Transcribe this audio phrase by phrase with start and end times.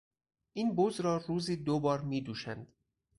[0.53, 2.73] این بز را روزی دوبار میدوشند.